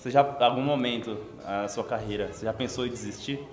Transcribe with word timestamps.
você 0.00 0.10
já, 0.10 0.20
algum 0.40 0.62
momento 0.62 1.18
na 1.44 1.68
sua 1.68 1.84
carreira, 1.84 2.32
você 2.32 2.46
já 2.46 2.54
pensou 2.54 2.86
em 2.86 2.88
desistir? 2.88 3.46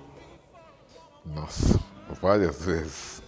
Nossa, 1.25 1.77
várias 2.21 2.63
vezes. 2.63 3.21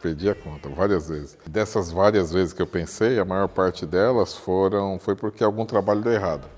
Perdi 0.00 0.30
a 0.30 0.34
conta, 0.34 0.70
várias 0.70 1.10
vezes. 1.10 1.36
Dessas 1.46 1.92
várias 1.92 2.32
vezes 2.32 2.54
que 2.54 2.62
eu 2.62 2.66
pensei, 2.66 3.18
a 3.18 3.24
maior 3.24 3.48
parte 3.48 3.84
delas 3.84 4.34
foram 4.34 4.98
foi 4.98 5.14
porque 5.14 5.44
algum 5.44 5.66
trabalho 5.66 6.00
deu 6.00 6.12
errado. 6.12 6.48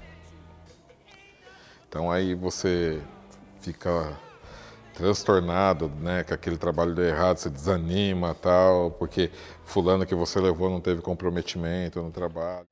Então 1.89 2.09
aí 2.09 2.37
você 2.37 3.03
fica 3.61 4.17
transtornado, 4.95 5.89
né, 6.01 6.23
que 6.23 6.33
aquele 6.33 6.57
trabalho 6.57 6.95
deu 6.95 7.05
errado, 7.05 7.39
você 7.39 7.51
desanima, 7.51 8.33
tal, 8.33 8.93
porque 8.93 9.31
fulano 9.65 10.07
que 10.07 10.15
você 10.15 10.39
levou 10.39 10.71
não 10.71 10.81
teve 10.81 11.03
comprometimento 11.03 12.01
no 12.01 12.13
trabalho. 12.13 12.67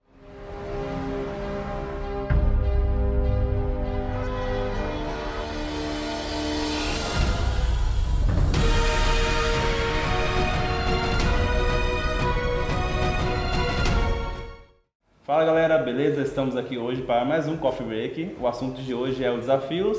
Galera, 15.77 15.83
beleza? 15.83 16.23
Estamos 16.23 16.57
aqui 16.57 16.79
hoje 16.79 17.03
para 17.03 17.25
mais 17.25 17.47
um 17.47 17.57
Coffee 17.57 17.87
Break. 17.87 18.37
O 18.41 18.47
assunto 18.47 18.81
de 18.81 18.95
hoje 18.95 19.23
é 19.23 19.31
os 19.31 19.41
desafios, 19.41 19.99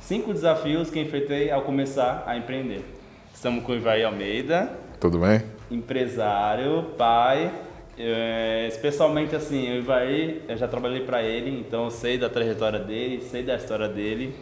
cinco 0.00 0.32
desafios 0.32 0.90
que 0.90 1.00
enfrentei 1.00 1.50
ao 1.50 1.62
começar 1.62 2.24
a 2.26 2.36
empreender. 2.36 2.84
Estamos 3.32 3.64
com 3.64 3.72
o 3.72 3.74
Ivaí 3.74 4.02
Almeida, 4.02 4.72
Tudo 5.00 5.18
bem? 5.18 5.42
empresário, 5.70 6.86
pai, 6.98 7.52
é, 7.96 8.66
especialmente 8.68 9.36
assim, 9.36 9.70
o 9.72 9.76
Ivaí, 9.76 10.42
eu 10.48 10.56
já 10.56 10.66
trabalhei 10.66 11.04
para 11.04 11.22
ele, 11.22 11.60
então 11.60 11.84
eu 11.84 11.90
sei 11.90 12.18
da 12.18 12.28
trajetória 12.28 12.78
dele, 12.78 13.22
sei 13.22 13.42
da 13.42 13.54
história 13.54 13.88
dele. 13.88 14.34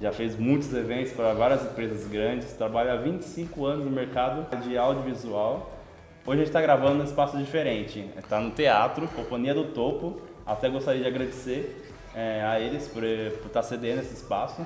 Já 0.00 0.12
fez 0.12 0.36
muitos 0.36 0.72
eventos 0.74 1.12
para 1.12 1.32
várias 1.32 1.62
empresas 1.64 2.06
grandes, 2.06 2.52
trabalha 2.52 2.92
há 2.92 2.96
25 2.96 3.64
anos 3.64 3.84
no 3.84 3.90
mercado 3.90 4.46
de 4.62 4.76
audiovisual. 4.76 5.72
Hoje 6.26 6.34
a 6.34 6.38
gente 6.38 6.48
está 6.48 6.60
gravando 6.60 6.96
num 6.96 7.04
espaço 7.04 7.38
diferente. 7.38 8.04
Está 8.18 8.40
no 8.40 8.50
teatro, 8.50 9.06
Companhia 9.06 9.54
do 9.54 9.66
Topo. 9.66 10.20
Até 10.46 10.68
gostaria 10.68 11.02
de 11.02 11.08
agradecer 11.08 11.84
é, 12.14 12.42
a 12.42 12.60
eles 12.60 12.86
por, 12.86 13.02
estar 13.02 13.62
cedendo 13.62 14.00
esse 14.00 14.14
espaço. 14.14 14.64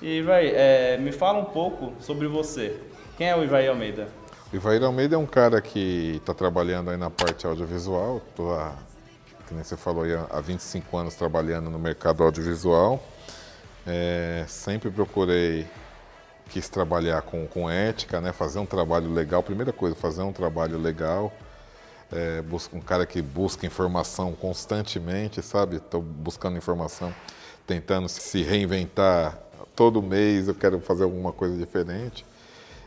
E, 0.00 0.22
vai, 0.22 0.46
é, 0.48 0.96
me 0.98 1.10
fala 1.10 1.40
um 1.40 1.46
pouco 1.46 1.92
sobre 2.00 2.28
você. 2.28 2.78
Quem 3.16 3.28
é 3.28 3.36
o 3.36 3.42
Ivaí 3.42 3.66
Almeida? 3.66 4.08
O 4.52 4.56
Ivair 4.56 4.84
Almeida 4.84 5.16
é 5.16 5.18
um 5.18 5.26
cara 5.26 5.60
que 5.60 6.16
está 6.16 6.32
trabalhando 6.32 6.90
aí 6.90 6.96
na 6.96 7.10
parte 7.10 7.46
audiovisual, 7.46 8.22
tô 8.36 8.54
há, 8.54 8.76
que 9.48 9.54
nem 9.54 9.64
você 9.64 9.76
falou 9.76 10.04
aí, 10.04 10.14
há 10.14 10.40
25 10.40 10.96
anos 10.96 11.16
trabalhando 11.16 11.68
no 11.68 11.78
mercado 11.78 12.22
audiovisual. 12.22 13.02
É, 13.84 14.44
sempre 14.46 14.90
procurei, 14.90 15.66
quis 16.48 16.68
trabalhar 16.68 17.22
com, 17.22 17.46
com 17.48 17.68
ética, 17.68 18.20
né, 18.20 18.32
fazer 18.32 18.60
um 18.60 18.66
trabalho 18.66 19.12
legal. 19.12 19.42
Primeira 19.42 19.72
coisa, 19.72 19.96
fazer 19.96 20.22
um 20.22 20.32
trabalho 20.32 20.78
legal. 20.78 21.32
É, 22.12 22.40
busca, 22.42 22.76
um 22.76 22.80
cara 22.80 23.04
que 23.04 23.20
busca 23.20 23.66
informação 23.66 24.32
constantemente, 24.32 25.42
sabe? 25.42 25.76
Estou 25.76 26.00
buscando 26.00 26.56
informação, 26.56 27.12
tentando 27.66 28.08
se 28.08 28.42
reinventar. 28.42 29.38
Todo 29.74 30.00
mês 30.00 30.48
eu 30.48 30.54
quero 30.54 30.80
fazer 30.80 31.04
alguma 31.04 31.32
coisa 31.32 31.56
diferente. 31.56 32.24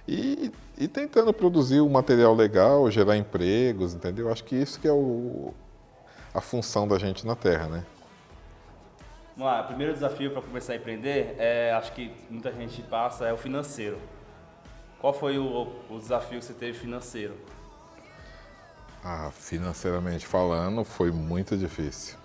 E, 0.08 0.52
e 0.78 0.88
tentando 0.88 1.32
produzir 1.34 1.82
um 1.82 1.90
material 1.90 2.34
legal, 2.34 2.90
gerar 2.90 3.18
empregos, 3.18 3.94
entendeu? 3.94 4.32
Acho 4.32 4.44
que 4.44 4.56
isso 4.56 4.80
que 4.80 4.88
é 4.88 4.92
o, 4.92 5.54
a 6.34 6.42
função 6.42 6.88
da 6.88 6.98
gente 6.98 7.28
na 7.28 7.36
Terra, 7.36 7.68
né? 7.68 7.86
Vamos 9.36 9.54
lá, 9.54 9.62
o 9.62 9.68
primeiro 9.68 9.94
desafio 9.94 10.32
para 10.32 10.42
começar 10.42 10.74
a 10.74 10.76
empreender, 10.76 11.36
é, 11.38 11.72
acho 11.72 11.94
que 11.94 12.12
muita 12.30 12.52
gente 12.52 12.82
passa, 12.82 13.26
é 13.26 13.34
o 13.34 13.38
financeiro. 13.38 13.98
Qual 15.00 15.14
foi 15.14 15.38
o, 15.38 15.72
o 15.90 15.98
desafio 15.98 16.40
que 16.40 16.46
você 16.46 16.54
teve 16.54 16.78
financeiro? 16.78 17.36
Ah, 19.04 19.32
financeiramente 19.32 20.26
falando, 20.26 20.84
foi 20.84 21.10
muito 21.10 21.56
difícil. 21.56 22.18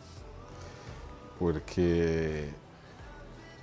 Porque 1.38 2.48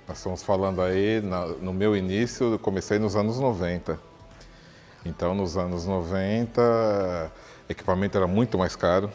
nós 0.08 0.16
estamos 0.16 0.42
falando 0.42 0.80
aí, 0.80 1.20
no 1.60 1.72
meu 1.74 1.94
início, 1.94 2.52
eu 2.54 2.58
comecei 2.58 2.98
nos 2.98 3.14
anos 3.14 3.38
90. 3.38 3.98
Então, 5.04 5.34
nos 5.34 5.56
anos 5.56 5.84
90, 5.84 7.30
equipamento 7.68 8.16
era 8.16 8.26
muito 8.26 8.56
mais 8.56 8.74
caro. 8.76 9.12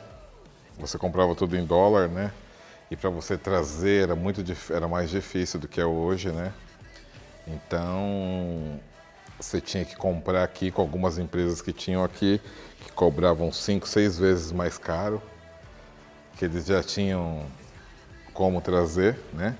Você 0.79 0.97
comprava 0.97 1.33
tudo 1.33 1.57
em 1.57 1.65
dólar, 1.65 2.07
né? 2.07 2.31
E 2.91 2.95
para 2.95 3.09
você 3.09 3.37
trazer 3.37 4.03
era 4.03 4.15
muito 4.15 4.43
era 4.71 4.87
mais 4.87 5.09
difícil 5.09 5.59
do 5.59 5.67
que 5.67 5.81
é 5.81 5.85
hoje, 5.85 6.29
né? 6.31 6.53
Então, 7.47 8.79
você 9.39 9.61
tinha 9.61 9.85
que 9.85 9.95
comprar 9.95 10.43
aqui 10.43 10.71
com 10.71 10.81
algumas 10.81 11.17
empresas 11.17 11.61
que 11.61 11.71
tinham 11.71 12.03
aqui, 12.03 12.41
que 12.81 12.91
cobravam 12.91 13.51
cinco, 13.51 13.87
seis 13.87 14.17
vezes 14.17 14.51
mais 14.51 14.77
caro, 14.77 15.21
que 16.37 16.45
eles 16.45 16.65
já 16.65 16.81
tinham 16.81 17.45
como 18.33 18.61
trazer, 18.61 19.17
né? 19.33 19.55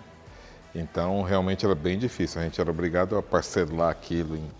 Então, 0.74 1.22
realmente 1.24 1.66
era 1.66 1.76
bem 1.76 1.98
difícil. 1.98 2.42
A 2.42 2.44
gente 2.44 2.60
era 2.60 2.70
obrigado 2.70 3.18
a 3.18 3.24
parcelar 3.24 3.90
aquilo 3.90 4.36
em 4.36 4.52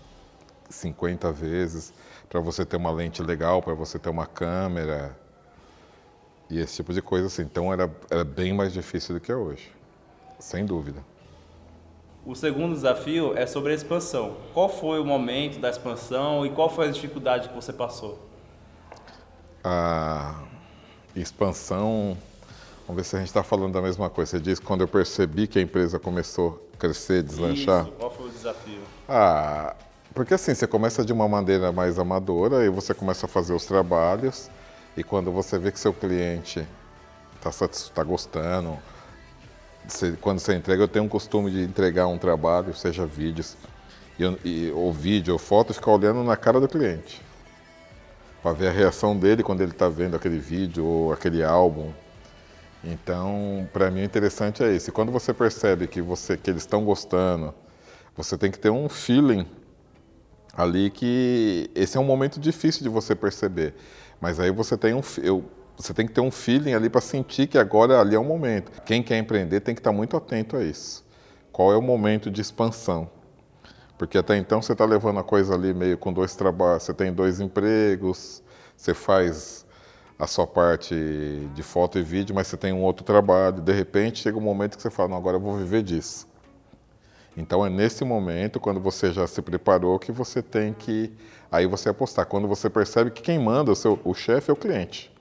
50 0.68 1.30
vezes 1.32 1.92
para 2.28 2.40
você 2.40 2.64
ter 2.64 2.76
uma 2.76 2.90
lente 2.90 3.22
legal, 3.22 3.62
para 3.62 3.74
você 3.74 3.98
ter 3.98 4.08
uma 4.08 4.26
câmera 4.26 5.16
e 6.50 6.58
esse 6.58 6.76
tipo 6.76 6.92
de 6.92 7.02
coisa 7.02 7.26
assim. 7.26 7.42
Então, 7.42 7.72
era, 7.72 7.90
era 8.10 8.24
bem 8.24 8.52
mais 8.52 8.72
difícil 8.72 9.14
do 9.14 9.20
que 9.20 9.30
é 9.30 9.36
hoje, 9.36 9.70
sem 10.38 10.64
dúvida. 10.64 11.04
O 12.28 12.34
segundo 12.34 12.74
desafio 12.74 13.34
é 13.38 13.46
sobre 13.46 13.72
a 13.72 13.74
expansão. 13.74 14.36
Qual 14.52 14.68
foi 14.68 15.00
o 15.00 15.04
momento 15.04 15.58
da 15.58 15.70
expansão 15.70 16.44
e 16.44 16.50
qual 16.50 16.68
foi 16.68 16.88
a 16.88 16.90
dificuldade 16.90 17.48
que 17.48 17.54
você 17.54 17.72
passou? 17.72 18.18
a 19.64 20.42
expansão. 21.16 22.18
Vamos 22.86 23.02
ver 23.02 23.08
se 23.08 23.16
a 23.16 23.18
gente 23.18 23.28
está 23.28 23.42
falando 23.42 23.72
da 23.72 23.80
mesma 23.80 24.10
coisa. 24.10 24.32
Você 24.32 24.40
disse 24.40 24.60
quando 24.60 24.82
eu 24.82 24.88
percebi 24.88 25.46
que 25.46 25.58
a 25.58 25.62
empresa 25.62 25.98
começou 25.98 26.68
a 26.74 26.76
crescer, 26.76 27.22
deslanchar. 27.22 27.84
Isso, 27.84 27.92
qual 27.92 28.10
foi 28.10 28.26
o 28.26 28.30
desafio? 28.30 28.80
Ah, 29.08 29.74
porque 30.12 30.34
assim, 30.34 30.54
você 30.54 30.66
começa 30.66 31.02
de 31.02 31.14
uma 31.14 31.26
maneira 31.26 31.72
mais 31.72 31.98
amadora 31.98 32.62
e 32.62 32.68
você 32.68 32.92
começa 32.92 33.24
a 33.24 33.28
fazer 33.28 33.54
os 33.54 33.64
trabalhos 33.64 34.50
e 34.94 35.02
quando 35.02 35.32
você 35.32 35.58
vê 35.58 35.72
que 35.72 35.80
seu 35.80 35.94
cliente 35.94 36.66
está 37.42 37.68
tá 37.94 38.04
gostando, 38.04 38.76
você- 39.88 40.12
quando 40.20 40.38
você 40.38 40.54
entrega, 40.54 40.82
eu 40.82 40.88
tenho 40.88 41.04
um 41.04 41.08
costume 41.08 41.50
de 41.50 41.62
entregar 41.62 42.06
um 42.06 42.18
trabalho, 42.18 42.74
seja 42.74 43.06
vídeos, 43.06 43.56
e, 44.18 44.24
e- 44.44 44.72
ou 44.72 44.92
vídeo 44.92 45.32
ou 45.32 45.38
foto, 45.38 45.72
ficar 45.74 45.92
olhando 45.92 46.22
na 46.22 46.36
cara 46.36 46.60
do 46.60 46.68
cliente 46.68 47.20
para 48.42 48.52
ver 48.52 48.68
a 48.68 48.72
reação 48.72 49.16
dele 49.16 49.42
quando 49.42 49.60
ele 49.60 49.72
está 49.72 49.88
vendo 49.88 50.16
aquele 50.16 50.38
vídeo 50.38 50.84
ou 50.84 51.12
aquele 51.12 51.42
álbum. 51.42 51.92
Então, 52.84 53.68
para 53.72 53.90
mim, 53.90 54.02
o 54.02 54.04
interessante 54.04 54.62
é 54.62 54.72
isso. 54.72 54.90
E 54.90 54.92
quando 54.92 55.10
você 55.10 55.34
percebe 55.34 55.86
que, 55.88 56.00
você, 56.00 56.36
que 56.36 56.50
eles 56.50 56.62
estão 56.62 56.84
gostando, 56.84 57.52
você 58.16 58.38
tem 58.38 58.50
que 58.50 58.58
ter 58.58 58.70
um 58.70 58.88
feeling 58.88 59.46
ali 60.56 60.90
que 60.90 61.70
esse 61.74 61.96
é 61.96 62.00
um 62.00 62.04
momento 62.04 62.38
difícil 62.38 62.82
de 62.82 62.88
você 62.88 63.14
perceber. 63.14 63.74
Mas 64.20 64.38
aí 64.40 64.50
você 64.50 64.76
tem 64.76 64.94
um, 64.94 65.02
eu, 65.22 65.44
você 65.78 65.94
tem 65.94 66.06
que 66.06 66.12
ter 66.12 66.20
um 66.20 66.30
feeling 66.30 66.74
ali 66.74 66.90
para 66.90 67.00
sentir 67.00 67.46
que 67.46 67.56
agora 67.56 68.00
ali 68.00 68.16
é 68.16 68.18
o 68.18 68.24
momento. 68.24 68.82
Quem 68.82 69.00
quer 69.00 69.16
empreender 69.16 69.60
tem 69.60 69.76
que 69.76 69.80
estar 69.80 69.92
muito 69.92 70.16
atento 70.16 70.56
a 70.56 70.64
isso. 70.64 71.06
Qual 71.52 71.72
é 71.72 71.76
o 71.76 71.82
momento 71.82 72.30
de 72.30 72.40
expansão? 72.40 73.08
Porque 73.96 74.18
até 74.18 74.36
então 74.36 74.60
você 74.60 74.72
está 74.72 74.84
levando 74.84 75.20
a 75.20 75.22
coisa 75.22 75.54
ali 75.54 75.72
meio 75.72 75.96
com 75.96 76.12
dois 76.12 76.34
trabalhos, 76.34 76.82
você 76.82 76.92
tem 76.92 77.12
dois 77.12 77.38
empregos, 77.38 78.42
você 78.76 78.92
faz 78.92 79.64
a 80.18 80.26
sua 80.26 80.48
parte 80.48 80.94
de 81.54 81.62
foto 81.62 81.96
e 81.96 82.02
vídeo, 82.02 82.34
mas 82.34 82.48
você 82.48 82.56
tem 82.56 82.72
um 82.72 82.82
outro 82.82 83.04
trabalho. 83.04 83.60
De 83.60 83.72
repente 83.72 84.18
chega 84.18 84.36
um 84.36 84.40
momento 84.40 84.76
que 84.76 84.82
você 84.82 84.90
fala, 84.90 85.10
não, 85.10 85.16
agora 85.16 85.36
eu 85.36 85.40
vou 85.40 85.56
viver 85.56 85.84
disso. 85.84 86.26
Então 87.36 87.64
é 87.64 87.70
nesse 87.70 88.04
momento, 88.04 88.58
quando 88.58 88.80
você 88.80 89.12
já 89.12 89.28
se 89.28 89.40
preparou, 89.40 89.96
que 89.96 90.10
você 90.10 90.42
tem 90.42 90.72
que 90.72 91.12
aí 91.52 91.66
você 91.66 91.88
apostar. 91.88 92.26
Quando 92.26 92.48
você 92.48 92.68
percebe 92.68 93.12
que 93.12 93.22
quem 93.22 93.38
manda, 93.38 93.70
o, 93.70 93.76
seu, 93.76 94.00
o 94.04 94.12
chefe 94.12 94.50
é 94.50 94.52
o 94.52 94.56
cliente. 94.56 95.16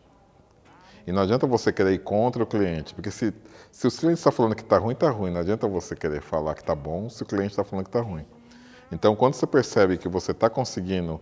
E 1.07 1.12
não 1.13 1.21
adianta 1.21 1.48
você 1.48 1.71
querer 1.71 1.94
ir 1.94 2.00
contra 2.00 2.44
o 2.44 2.45
cliente, 2.45 2.94
porque 2.94 3.09
se, 3.09 3.33
se 3.71 3.88
o 3.88 3.92
cliente 3.92 4.18
está 4.18 4.30
falando 4.30 4.54
que 4.54 4.62
está 4.62 4.77
ruim, 4.77 4.92
está 4.92 5.09
ruim. 5.09 5.31
Não 5.31 5.39
adianta 5.39 5.65
você 5.65 5.95
querer 5.95 6.21
falar 6.21 6.54
que 6.54 6.59
está 6.59 6.75
bom 6.75 7.09
se 7.09 7.24
o 7.24 7.25
cliente 7.25 7.51
está 7.51 7.63
falando 7.63 7.86
que 7.86 7.89
está 7.89 8.01
ruim. 8.01 8.25
Então, 8.92 9.15
quando 9.15 9.33
você 9.33 9.48
percebe 9.48 9.98
que 9.98 10.09
você 10.09 10.31
está 10.31 10.50
conseguindo 10.50 11.21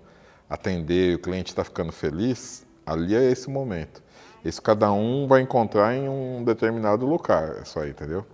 atender 0.49 1.11
e 1.11 1.15
o 1.15 1.19
cliente 1.19 1.51
está 1.51 1.63
ficando 1.63 1.91
feliz, 1.91 2.65
ali 2.83 3.15
é 3.15 3.31
esse 3.31 3.47
momento. 3.47 4.01
Isso 4.43 4.59
cada 4.59 4.91
um 4.91 5.27
vai 5.27 5.41
encontrar 5.41 5.95
em 5.95 6.09
um 6.09 6.43
determinado 6.43 7.05
lugar, 7.05 7.57
é 7.61 7.63
só 7.63 7.81
aí, 7.81 7.91
entendeu? 7.91 8.25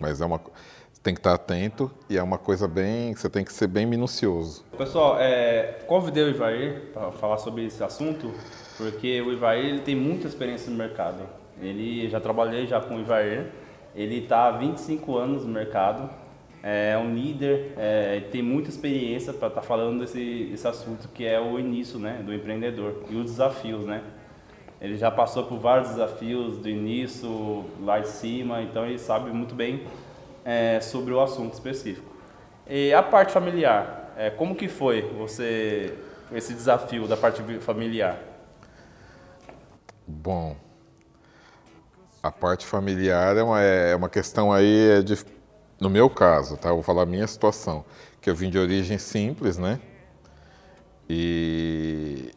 Mas 0.00 0.20
é 0.20 0.26
uma, 0.26 0.40
tem 1.04 1.14
que 1.14 1.20
estar 1.20 1.34
atento 1.34 1.88
e 2.10 2.18
é 2.18 2.22
uma 2.22 2.38
coisa 2.38 2.66
bem, 2.66 3.14
você 3.14 3.28
tem 3.28 3.44
que 3.44 3.52
ser 3.52 3.68
bem 3.68 3.86
minucioso. 3.86 4.64
Pessoal, 4.76 5.16
é, 5.20 5.84
convidei 5.86 6.24
o 6.24 6.30
Ivair 6.30 6.90
para 6.92 7.12
falar 7.12 7.38
sobre 7.38 7.64
esse 7.64 7.82
assunto, 7.82 8.32
porque 8.78 9.20
o 9.20 9.32
Ivair 9.32 9.66
ele 9.66 9.80
tem 9.80 9.96
muita 9.96 10.28
experiência 10.28 10.70
no 10.70 10.76
mercado. 10.76 11.24
Ele 11.60 12.08
já 12.08 12.20
trabalhei 12.20 12.66
já 12.66 12.80
com 12.80 12.94
o 12.94 13.00
Ivair 13.00 13.46
Ele 13.94 14.20
está 14.20 14.46
há 14.46 14.52
25 14.52 15.18
anos 15.18 15.44
no 15.44 15.52
mercado, 15.52 16.08
é 16.62 16.96
um 16.96 17.12
líder, 17.14 17.72
é, 17.76 18.20
tem 18.30 18.42
muita 18.42 18.68
experiência 18.68 19.32
para 19.32 19.48
estar 19.48 19.60
tá 19.60 19.66
falando 19.66 20.00
desse, 20.00 20.48
desse 20.50 20.66
assunto 20.66 21.08
que 21.08 21.26
é 21.26 21.40
o 21.40 21.58
início 21.58 21.98
né, 21.98 22.22
do 22.24 22.32
empreendedor 22.32 23.04
e 23.10 23.16
os 23.16 23.24
desafios. 23.24 23.84
Né? 23.84 24.02
Ele 24.80 24.96
já 24.96 25.10
passou 25.10 25.44
por 25.44 25.58
vários 25.58 25.90
desafios 25.90 26.58
do 26.58 26.68
início, 26.68 27.64
lá 27.82 27.98
de 27.98 28.08
cima, 28.08 28.62
então 28.62 28.86
ele 28.86 28.98
sabe 28.98 29.30
muito 29.30 29.54
bem 29.54 29.82
é, 30.44 30.80
sobre 30.80 31.12
o 31.12 31.20
assunto 31.20 31.54
específico. 31.54 32.16
E 32.68 32.92
a 32.92 33.02
parte 33.02 33.32
familiar, 33.32 34.12
é, 34.16 34.30
como 34.30 34.54
que 34.54 34.68
foi 34.68 35.02
você 35.02 35.94
esse 36.32 36.52
desafio 36.52 37.08
da 37.08 37.16
parte 37.16 37.42
familiar? 37.60 38.27
Bom, 40.10 40.56
a 42.22 42.30
parte 42.30 42.64
familiar 42.64 43.36
é 43.36 43.42
uma, 43.42 43.60
é 43.60 43.94
uma 43.94 44.08
questão 44.08 44.50
aí, 44.50 44.98
é 44.98 45.02
de, 45.02 45.18
no 45.78 45.90
meu 45.90 46.08
caso, 46.08 46.56
tá? 46.56 46.70
Eu 46.70 46.76
vou 46.76 46.82
falar 46.82 47.02
a 47.02 47.06
minha 47.06 47.26
situação, 47.26 47.84
que 48.18 48.30
eu 48.30 48.34
vim 48.34 48.48
de 48.48 48.58
origem 48.58 48.96
simples, 48.96 49.58
né? 49.58 49.78
E 51.08 52.32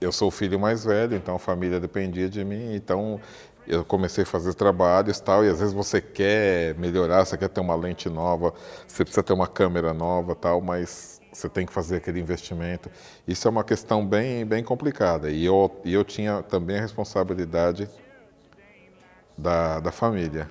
eu 0.00 0.10
sou 0.10 0.26
o 0.26 0.30
filho 0.32 0.58
mais 0.58 0.84
velho, 0.84 1.16
então 1.16 1.36
a 1.36 1.38
família 1.38 1.78
dependia 1.78 2.28
de 2.28 2.44
mim, 2.44 2.74
então 2.74 3.20
eu 3.66 3.84
comecei 3.84 4.24
a 4.24 4.26
fazer 4.26 4.52
trabalhos 4.54 5.20
tal, 5.20 5.44
e 5.44 5.48
às 5.48 5.60
vezes 5.60 5.72
você 5.72 6.00
quer 6.00 6.74
melhorar, 6.74 7.24
você 7.24 7.36
quer 7.36 7.48
ter 7.48 7.60
uma 7.60 7.76
lente 7.76 8.08
nova, 8.08 8.52
você 8.88 9.04
precisa 9.04 9.22
ter 9.22 9.32
uma 9.32 9.46
câmera 9.46 9.94
nova 9.94 10.34
tal, 10.34 10.60
mas 10.60 11.11
você 11.32 11.48
tem 11.48 11.64
que 11.64 11.72
fazer 11.72 11.96
aquele 11.96 12.20
investimento. 12.20 12.90
Isso 13.26 13.48
é 13.48 13.50
uma 13.50 13.64
questão 13.64 14.06
bem, 14.06 14.44
bem 14.44 14.62
complicada. 14.62 15.30
E 15.30 15.44
eu, 15.44 15.80
e 15.84 15.94
eu 15.94 16.04
tinha 16.04 16.42
também 16.42 16.78
a 16.78 16.80
responsabilidade 16.80 17.88
da, 19.36 19.80
da 19.80 19.90
família. 19.90 20.50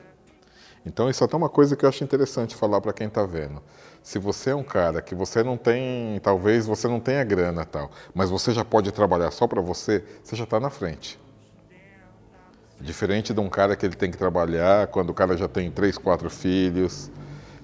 Então 0.85 1.09
isso 1.09 1.23
é 1.23 1.25
até 1.25 1.37
uma 1.37 1.49
coisa 1.49 1.75
que 1.75 1.85
eu 1.85 1.89
acho 1.89 2.03
interessante 2.03 2.55
falar 2.55 2.81
para 2.81 2.91
quem 2.91 3.07
está 3.07 3.23
vendo. 3.23 3.61
Se 4.01 4.17
você 4.17 4.49
é 4.49 4.55
um 4.55 4.63
cara 4.63 4.99
que 5.01 5.13
você 5.13 5.43
não 5.43 5.55
tem, 5.55 6.19
talvez 6.21 6.65
você 6.65 6.87
não 6.87 6.99
tenha 6.99 7.23
grana 7.23 7.63
tal, 7.63 7.91
mas 8.15 8.31
você 8.31 8.51
já 8.51 8.65
pode 8.65 8.91
trabalhar 8.91 9.29
só 9.29 9.45
para 9.47 9.61
você, 9.61 10.03
você 10.23 10.35
já 10.35 10.43
está 10.43 10.59
na 10.59 10.71
frente. 10.71 11.19
Diferente 12.79 13.31
de 13.31 13.39
um 13.39 13.47
cara 13.47 13.75
que 13.75 13.85
ele 13.85 13.95
tem 13.95 14.09
que 14.09 14.17
trabalhar 14.17 14.87
quando 14.87 15.11
o 15.11 15.13
cara 15.13 15.37
já 15.37 15.47
tem 15.47 15.69
três, 15.69 15.99
quatro 15.99 16.31
filhos, 16.31 17.11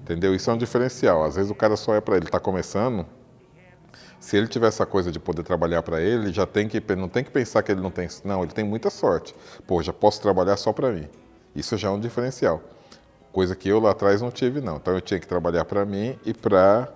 entendeu? 0.08 0.34
Isso 0.34 0.50
é 0.50 0.54
um 0.54 0.56
diferencial. 0.56 1.22
Às 1.22 1.36
vezes 1.36 1.50
o 1.50 1.54
cara 1.54 1.76
só 1.76 1.94
é 1.94 2.00
para 2.00 2.16
ele, 2.16 2.24
está 2.24 2.40
começando. 2.40 3.04
Se 4.18 4.36
ele 4.36 4.48
tiver 4.48 4.66
essa 4.66 4.86
coisa 4.86 5.12
de 5.12 5.18
poder 5.20 5.42
trabalhar 5.42 5.82
para 5.82 6.00
ele, 6.00 6.32
já 6.32 6.46
tem 6.46 6.66
que 6.66 6.82
não 6.96 7.08
tem 7.08 7.22
que 7.22 7.30
pensar 7.30 7.62
que 7.62 7.70
ele 7.70 7.80
não 7.80 7.90
tem, 7.90 8.08
não, 8.24 8.42
ele 8.42 8.52
tem 8.52 8.64
muita 8.64 8.90
sorte. 8.90 9.34
Pô, 9.66 9.82
já 9.82 9.92
posso 9.92 10.20
trabalhar 10.20 10.56
só 10.56 10.72
para 10.72 10.90
mim. 10.90 11.08
Isso 11.54 11.76
já 11.76 11.88
é 11.88 11.90
um 11.90 12.00
diferencial. 12.00 12.62
Coisa 13.30 13.54
que 13.54 13.68
eu 13.68 13.78
lá 13.78 13.90
atrás 13.90 14.22
não 14.22 14.30
tive 14.30 14.60
não. 14.60 14.76
Então 14.76 14.94
eu 14.94 15.00
tinha 15.00 15.20
que 15.20 15.26
trabalhar 15.26 15.64
para 15.66 15.84
mim 15.84 16.18
e 16.24 16.32
para 16.32 16.88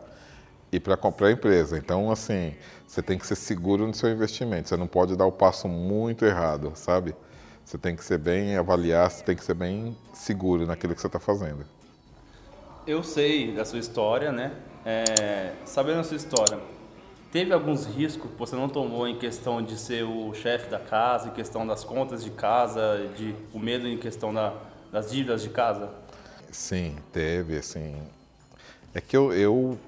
e 0.72 0.80
para 0.80 0.96
comprar 0.96 1.28
a 1.28 1.32
empresa. 1.32 1.76
Então 1.76 2.10
assim, 2.10 2.54
você 2.86 3.02
tem 3.02 3.18
que 3.18 3.26
ser 3.26 3.36
seguro 3.36 3.86
no 3.86 3.94
seu 3.94 4.10
investimento. 4.10 4.70
Você 4.70 4.76
não 4.76 4.86
pode 4.86 5.16
dar 5.16 5.26
o 5.26 5.32
passo 5.32 5.68
muito 5.68 6.24
errado, 6.24 6.72
sabe? 6.74 7.14
Você 7.64 7.78
tem 7.78 7.94
que 7.94 8.04
ser 8.04 8.18
bem 8.18 8.56
avaliar, 8.56 9.10
você 9.10 9.22
tem 9.22 9.36
que 9.36 9.44
ser 9.44 9.54
bem 9.54 9.96
seguro 10.12 10.66
naquilo 10.66 10.94
que 10.94 11.00
você 11.00 11.06
está 11.06 11.20
fazendo. 11.20 11.64
Eu 12.84 13.04
sei 13.04 13.52
da 13.52 13.64
sua 13.64 13.78
história, 13.78 14.32
né? 14.32 14.50
É, 14.84 15.52
sabendo 15.64 16.00
a 16.00 16.04
sua 16.04 16.16
história, 16.16 16.58
teve 17.30 17.52
alguns 17.52 17.86
riscos 17.86 18.28
que 18.28 18.36
você 18.36 18.56
não 18.56 18.68
tomou 18.68 19.06
em 19.06 19.16
questão 19.16 19.62
de 19.62 19.78
ser 19.78 20.02
o 20.02 20.34
chefe 20.34 20.68
da 20.68 20.80
casa, 20.80 21.28
em 21.28 21.30
questão 21.30 21.64
das 21.64 21.84
contas 21.84 22.24
de 22.24 22.30
casa, 22.30 23.08
de 23.16 23.36
o 23.54 23.60
medo 23.60 23.86
em 23.86 23.96
questão 23.96 24.34
da, 24.34 24.52
das 24.90 25.12
dívidas 25.12 25.42
de 25.42 25.50
casa? 25.50 25.90
Sim, 26.50 26.96
teve, 27.12 27.56
assim. 27.56 28.02
É 28.92 29.00
que 29.00 29.16
eu, 29.16 29.32
eu, 29.32 29.78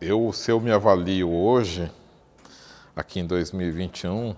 eu, 0.00 0.32
se 0.32 0.50
eu 0.50 0.58
me 0.58 0.72
avalio 0.72 1.30
hoje, 1.30 1.88
aqui 2.96 3.20
em 3.20 3.26
2021, 3.26 4.34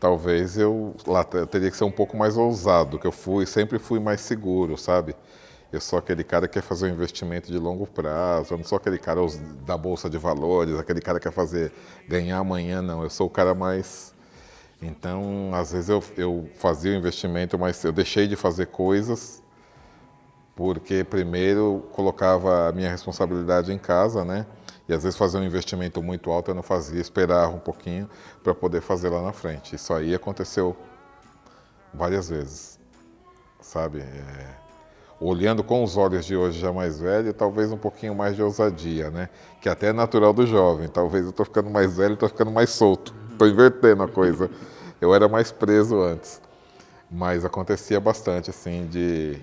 talvez 0.00 0.58
eu 0.58 0.96
lá 1.06 1.24
eu 1.32 1.46
teria 1.46 1.70
que 1.70 1.76
ser 1.76 1.84
um 1.84 1.92
pouco 1.92 2.16
mais 2.16 2.36
ousado, 2.36 2.98
que 2.98 3.06
eu 3.06 3.12
fui, 3.12 3.46
sempre 3.46 3.78
fui 3.78 4.00
mais 4.00 4.20
seguro, 4.20 4.76
sabe? 4.76 5.14
Eu 5.72 5.80
sou 5.80 5.98
aquele 5.98 6.24
cara 6.24 6.48
que 6.48 6.54
quer 6.54 6.62
fazer 6.62 6.90
um 6.90 6.94
investimento 6.94 7.52
de 7.52 7.58
longo 7.58 7.86
prazo, 7.86 8.54
eu 8.54 8.58
não 8.58 8.64
sou 8.64 8.76
aquele 8.76 8.98
cara 8.98 9.20
da 9.66 9.76
bolsa 9.76 10.08
de 10.08 10.16
valores, 10.16 10.78
aquele 10.78 11.00
cara 11.00 11.18
que 11.18 11.28
quer 11.28 11.34
fazer 11.34 11.72
ganhar 12.08 12.38
amanhã, 12.38 12.80
não. 12.80 13.02
Eu 13.02 13.10
sou 13.10 13.26
o 13.26 13.30
cara 13.30 13.54
mais 13.54 14.14
então, 14.80 15.50
às 15.54 15.72
vezes 15.72 15.88
eu, 15.88 16.02
eu 16.16 16.48
fazia 16.56 16.92
o 16.92 16.94
investimento, 16.94 17.58
mas 17.58 17.82
eu 17.82 17.92
deixei 17.92 18.28
de 18.28 18.36
fazer 18.36 18.66
coisas 18.66 19.42
porque 20.54 21.04
primeiro 21.04 21.88
colocava 21.92 22.68
a 22.68 22.72
minha 22.72 22.90
responsabilidade 22.90 23.72
em 23.72 23.78
casa, 23.78 24.24
né? 24.24 24.46
E 24.88 24.94
às 24.94 25.02
vezes 25.02 25.18
fazer 25.18 25.38
um 25.38 25.44
investimento 25.44 26.02
muito 26.02 26.30
alto 26.30 26.50
eu 26.50 26.54
não 26.54 26.62
fazia, 26.62 27.00
esperava 27.00 27.52
um 27.54 27.60
pouquinho 27.60 28.08
para 28.42 28.54
poder 28.54 28.80
fazer 28.80 29.08
lá 29.08 29.22
na 29.22 29.32
frente. 29.32 29.74
Isso 29.76 29.92
aí 29.92 30.14
aconteceu 30.14 30.76
várias 31.92 32.28
vezes, 32.28 32.78
sabe? 33.60 34.00
É, 34.00 34.54
olhando 35.20 35.64
com 35.64 35.82
os 35.82 35.96
olhos 35.96 36.24
de 36.24 36.36
hoje 36.36 36.60
já 36.60 36.72
mais 36.72 37.00
velho, 37.00 37.32
talvez 37.32 37.72
um 37.72 37.76
pouquinho 37.76 38.14
mais 38.14 38.36
de 38.36 38.42
ousadia, 38.42 39.10
né? 39.10 39.28
Que 39.60 39.68
até 39.68 39.88
é 39.88 39.92
natural 39.92 40.32
do 40.32 40.46
jovem. 40.46 40.88
Talvez 40.88 41.24
eu 41.24 41.30
estou 41.30 41.44
ficando 41.44 41.70
mais 41.70 41.96
velho, 41.96 42.14
estou 42.14 42.28
ficando 42.28 42.50
mais 42.50 42.70
solto, 42.70 43.14
estou 43.32 43.48
invertendo 43.48 44.02
a 44.02 44.08
coisa. 44.08 44.50
Eu 45.00 45.14
era 45.14 45.28
mais 45.28 45.50
preso 45.50 46.00
antes, 46.00 46.40
mas 47.10 47.44
acontecia 47.44 47.98
bastante 48.00 48.50
assim 48.50 48.86
de, 48.86 49.38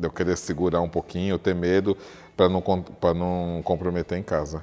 eu 0.00 0.10
querer 0.10 0.36
segurar 0.36 0.80
um 0.80 0.88
pouquinho, 0.88 1.38
ter 1.38 1.54
medo 1.54 1.96
para 2.36 2.48
não 2.48 2.60
para 2.60 3.14
não 3.14 3.62
comprometer 3.64 4.18
em 4.18 4.22
casa. 4.22 4.62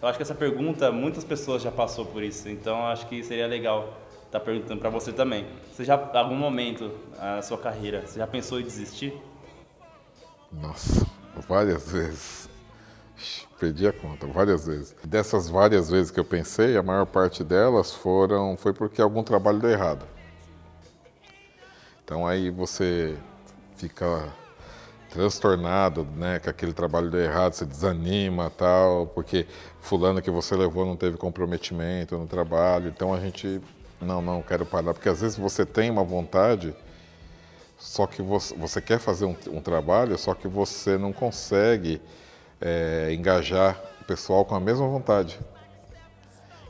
Eu 0.00 0.08
acho 0.08 0.16
que 0.16 0.22
essa 0.22 0.34
pergunta, 0.34 0.92
muitas 0.92 1.24
pessoas 1.24 1.60
já 1.60 1.72
passou 1.72 2.06
por 2.06 2.22
isso, 2.22 2.48
então 2.48 2.86
acho 2.86 3.06
que 3.08 3.22
seria 3.22 3.46
legal 3.46 3.92
tá 4.30 4.38
perguntando 4.38 4.80
para 4.80 4.90
você 4.90 5.12
também. 5.12 5.46
Você 5.72 5.84
já, 5.84 5.94
algum 6.14 6.36
momento 6.36 6.90
na 7.16 7.42
sua 7.42 7.58
carreira, 7.58 8.06
você 8.06 8.18
já 8.18 8.26
pensou 8.26 8.60
em 8.60 8.64
desistir? 8.64 9.14
Nossa, 10.52 11.06
várias 11.48 11.90
vezes. 11.90 12.48
Perdi 13.58 13.88
a 13.88 13.92
conta, 13.92 14.26
várias 14.26 14.66
vezes. 14.66 14.94
Dessas 15.04 15.48
várias 15.48 15.90
vezes 15.90 16.10
que 16.10 16.20
eu 16.20 16.24
pensei, 16.24 16.76
a 16.76 16.82
maior 16.82 17.06
parte 17.06 17.42
delas 17.42 17.92
foram 17.92 18.56
foi 18.56 18.72
porque 18.72 19.02
algum 19.02 19.22
trabalho 19.22 19.58
deu 19.58 19.70
errado. 19.70 20.06
Então 22.04 22.26
aí 22.26 22.50
você 22.50 23.16
fica 23.76 24.32
transtornado, 25.10 26.04
né, 26.16 26.38
que 26.38 26.48
aquele 26.48 26.72
trabalho 26.72 27.10
deu 27.10 27.20
errado, 27.20 27.54
você 27.54 27.64
desanima, 27.64 28.50
tal, 28.50 29.06
porque 29.08 29.46
fulano 29.80 30.22
que 30.22 30.30
você 30.30 30.54
levou 30.54 30.86
não 30.86 30.96
teve 30.96 31.16
comprometimento 31.16 32.16
no 32.16 32.26
trabalho. 32.26 32.88
Então 32.88 33.12
a 33.12 33.18
gente 33.18 33.60
não, 34.00 34.22
não 34.22 34.42
quero 34.42 34.64
parar, 34.64 34.94
porque 34.94 35.08
às 35.08 35.20
vezes 35.20 35.36
você 35.36 35.66
tem 35.66 35.90
uma 35.90 36.04
vontade, 36.04 36.74
só 37.78 38.06
que 38.06 38.22
você, 38.22 38.54
você 38.56 38.80
quer 38.80 38.98
fazer 38.98 39.24
um, 39.24 39.36
um, 39.48 39.60
trabalho, 39.60 40.16
só 40.18 40.34
que 40.34 40.48
você 40.48 40.96
não 40.96 41.12
consegue 41.12 42.00
é, 42.60 43.12
engajar 43.12 43.80
o 44.00 44.04
pessoal 44.04 44.44
com 44.44 44.54
a 44.54 44.60
mesma 44.60 44.86
vontade. 44.86 45.38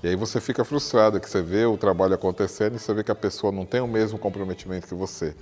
E 0.02 0.08
aí 0.08 0.16
você 0.16 0.40
fica 0.40 0.64
frustrado, 0.64 1.18
que 1.18 1.28
você 1.28 1.42
vê 1.42 1.64
o 1.66 1.76
trabalho 1.76 2.14
acontecendo 2.14 2.76
e 2.76 2.78
você 2.78 2.94
vê 2.94 3.02
que 3.02 3.10
a 3.10 3.16
pessoa 3.16 3.52
não 3.52 3.66
tem 3.66 3.80
o 3.80 3.88
mesmo 3.88 4.18
comprometimento 4.18 4.86
que 4.86 4.94
você. 4.94 5.34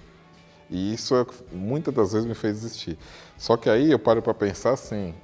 E 0.71 0.95
isso 0.95 1.15
é, 1.15 1.27
muitas 1.53 1.95
das 1.95 2.13
vezes 2.13 2.27
me 2.27 2.35
fez 2.35 2.63
desistir. 2.63 2.99
Só 3.37 3.57
que 3.57 3.69
aí 3.69 3.91
eu 3.91 3.99
paro 3.99 4.23
para 4.23 4.35
pensar 4.35 4.73
assim, 4.73 5.15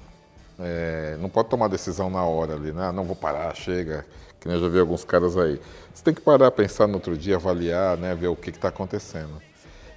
é, 0.58 1.16
não 1.18 1.28
pode 1.28 1.48
tomar 1.48 1.68
decisão 1.68 2.10
na 2.10 2.24
hora 2.24 2.54
ali, 2.54 2.72
né? 2.72 2.88
Ah, 2.88 2.92
não 2.92 3.04
vou 3.04 3.16
parar, 3.16 3.54
chega, 3.54 4.06
que 4.42 4.48
eu 4.48 4.60
já 4.60 4.68
vi 4.68 4.80
alguns 4.80 5.04
caras 5.04 5.36
aí. 5.36 5.60
Você 5.94 6.02
tem 6.02 6.12
que 6.12 6.20
parar, 6.20 6.50
pensar 6.50 6.88
no 6.88 6.94
outro 6.94 7.16
dia, 7.16 7.36
avaliar, 7.36 7.96
né? 7.96 8.14
Ver 8.14 8.26
o 8.26 8.36
que 8.36 8.50
está 8.50 8.68
acontecendo. 8.68 9.40